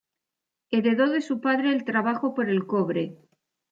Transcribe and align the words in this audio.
Heredo 0.71 1.11
de 1.11 1.21
su 1.21 1.41
padre 1.41 1.71
el 1.71 1.83
trabajo 1.85 2.33
por 2.33 2.49
el 2.49 2.65
cobre. 2.65 3.19